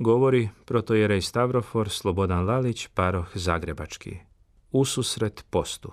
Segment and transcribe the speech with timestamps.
[0.00, 4.16] Govori protojerej Stavrofor Slobodan Lalić, paroh Zagrebački.
[4.72, 5.92] Ususret postu.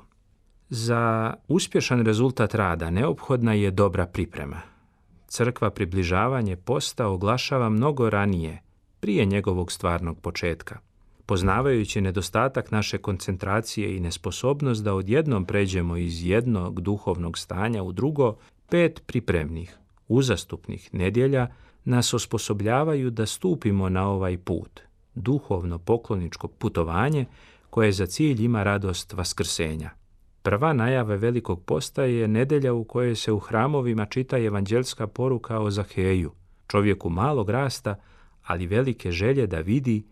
[0.69, 4.61] Za uspješan rezultat rada neophodna je dobra priprema.
[5.27, 8.61] Crkva približavanje posta oglašava mnogo ranije,
[8.99, 10.79] prije njegovog stvarnog početka.
[11.25, 18.35] Poznavajući nedostatak naše koncentracije i nesposobnost da odjednom pređemo iz jednog duhovnog stanja u drugo,
[18.69, 21.47] pet pripremnih, uzastupnih nedjelja
[21.87, 24.81] nas osposobljavaju da stupimo na ovaj put,
[25.15, 27.25] duhovno pokloničko putovanje
[27.69, 29.89] koje za cilj ima radost vaskrsenja.
[30.41, 35.71] Prva najava velikog posta je nedelja u kojoj se u hramovima čita evanđelska poruka o
[35.71, 36.31] Zaheju,
[36.67, 37.95] čovjeku malog rasta,
[38.43, 40.05] ali velike želje da vidi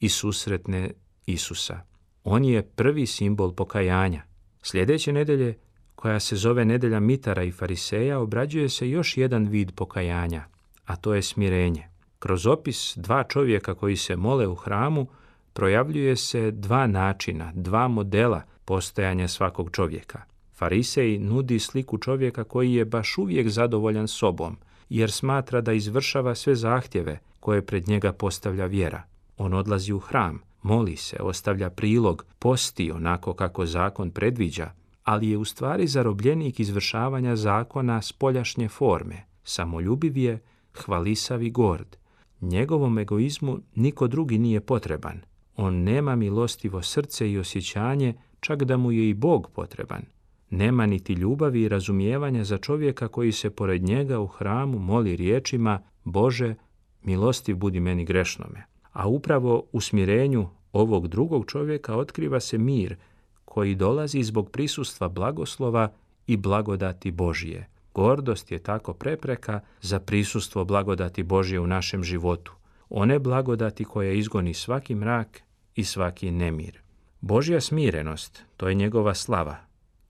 [0.00, 0.90] i susretne
[1.26, 1.80] Isusa.
[2.24, 4.22] On je prvi simbol pokajanja.
[4.62, 5.58] Sljedeće nedelje,
[5.94, 10.51] koja se zove nedelja mitara i fariseja, obrađuje se još jedan vid pokajanja,
[10.84, 11.88] a to je smirenje.
[12.18, 15.06] Kroz opis dva čovjeka koji se mole u hramu
[15.52, 20.22] projavljuje se dva načina, dva modela postojanja svakog čovjeka.
[20.54, 24.56] Farisej nudi sliku čovjeka koji je baš uvijek zadovoljan sobom,
[24.88, 29.02] jer smatra da izvršava sve zahtjeve koje pred njega postavlja vjera.
[29.36, 34.70] On odlazi u hram, moli se, ostavlja prilog, posti onako kako zakon predviđa,
[35.04, 40.40] ali je u stvari zarobljenik izvršavanja zakona spoljašnje forme, samoljubiv je,
[40.74, 41.96] hvalisav i gord.
[42.40, 45.20] Njegovom egoizmu niko drugi nije potreban.
[45.56, 50.02] On nema milostivo srce i osjećanje, čak da mu je i Bog potreban.
[50.50, 55.82] Nema niti ljubavi i razumijevanja za čovjeka koji se pored njega u hramu moli riječima
[56.04, 56.54] Bože,
[57.02, 58.64] milostiv budi meni grešnome.
[58.92, 62.96] A upravo u smirenju ovog drugog čovjeka otkriva se mir
[63.44, 65.92] koji dolazi zbog prisustva blagoslova
[66.26, 67.68] i blagodati Božije.
[67.94, 72.52] Gordost je tako prepreka za prisustvo blagodati Božje u našem životu.
[72.88, 75.42] One blagodati koje izgoni svaki mrak
[75.74, 76.80] i svaki nemir.
[77.20, 79.56] Božja smirenost, to je njegova slava,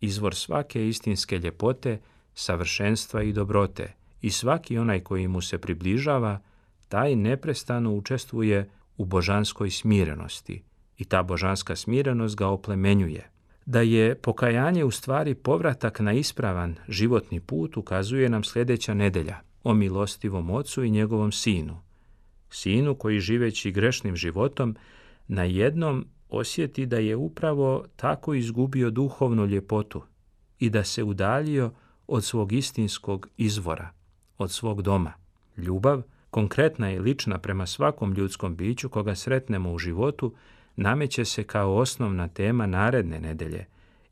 [0.00, 2.00] izvor svake istinske ljepote,
[2.34, 3.93] savršenstva i dobrote.
[4.20, 6.41] I svaki onaj koji mu se približava,
[6.88, 10.62] taj neprestano učestvuje u božanskoj smirenosti
[10.99, 13.31] i ta božanska smirenost ga oplemenjuje.
[13.67, 19.75] Da je pokajanje u stvari povratak na ispravan životni put ukazuje nam sljedeća nedelja o
[19.75, 21.81] milostivom ocu i njegovom sinu.
[22.50, 24.77] Sinu koji živeći grešnim životom
[25.28, 30.03] na jednom osjeti da je upravo tako izgubio duhovnu ljepotu
[30.59, 31.73] i da se udaljio
[32.06, 33.91] od svog istinskog izvora,
[34.39, 35.12] od svog doma.
[35.56, 40.34] Ljubav, konkretna i lična prema svakom ljudskom biću koga sretnemo u životu,
[40.77, 43.66] nameće se kao osnovna tema naredne nedelje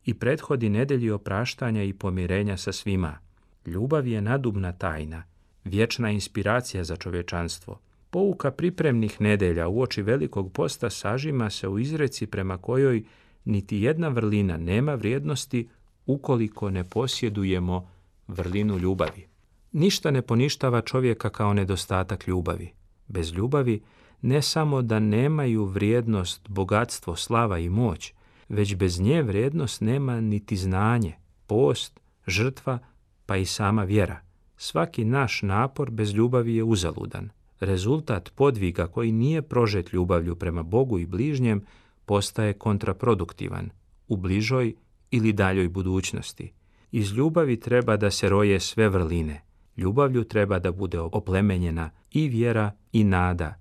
[0.04, 3.18] i prethodi nedelji opraštanja i pomirenja sa svima.
[3.66, 5.22] Ljubav je nadubna tajna,
[5.64, 7.80] vječna inspiracija za čovječanstvo.
[8.10, 13.04] Pouka pripremnih nedelja u oči velikog posta sažima se u izreci prema kojoj
[13.44, 15.68] niti jedna vrlina nema vrijednosti
[16.06, 17.90] ukoliko ne posjedujemo
[18.28, 19.26] vrlinu ljubavi.
[19.72, 22.72] Ništa ne poništava čovjeka kao nedostatak ljubavi.
[23.08, 23.80] Bez ljubavi
[24.22, 28.12] ne samo da nemaju vrijednost, bogatstvo, slava i moć,
[28.48, 31.12] već bez nje vrijednost nema niti znanje,
[31.46, 32.78] post, žrtva,
[33.26, 34.20] pa i sama vjera.
[34.56, 37.30] Svaki naš napor bez ljubavi je uzaludan.
[37.60, 41.64] Rezultat podviga koji nije prožet ljubavlju prema Bogu i bližnjem
[42.06, 43.70] postaje kontraproduktivan
[44.08, 44.74] u bližoj
[45.10, 46.52] ili daljoj budućnosti.
[46.92, 49.42] Iz ljubavi treba da se roje sve vrline.
[49.76, 53.59] Ljubavlju treba da bude oplemenjena i vjera i nada,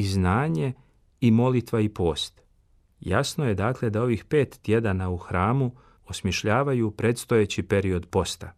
[0.00, 0.72] i znanje
[1.20, 2.42] i molitva i post.
[3.00, 5.72] Jasno je dakle da ovih pet tjedana u hramu
[6.06, 8.52] osmišljavaju predstojeći period posta,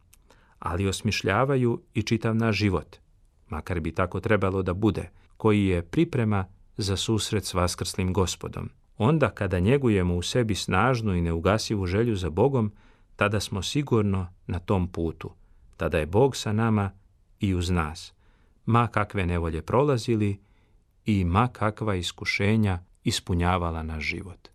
[0.58, 2.96] ali osmišljavaju i čitav naš život,
[3.48, 6.46] makar bi tako trebalo da bude, koji je priprema
[6.76, 8.70] za susret s vaskrslim gospodom.
[8.98, 12.72] Onda kada njegujemo u sebi snažnu i neugasivu želju za Bogom,
[13.16, 15.30] tada smo sigurno na tom putu.
[15.76, 16.90] Tada je Bog sa nama
[17.40, 18.12] i uz nas.
[18.66, 20.38] Ma kakve nevolje prolazili
[21.04, 24.51] i ma kakva iskušenja ispunjavala naš život.